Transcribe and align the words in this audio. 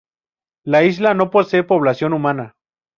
La 0.63 0.81
isla 0.83 1.13
no 1.13 1.29
posee 1.29 1.61
población 1.63 2.13
humana. 2.13 2.55